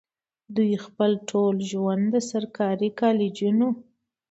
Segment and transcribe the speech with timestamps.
[0.55, 3.67] دوي خپل ټول ژوند د سرکاري کالجونو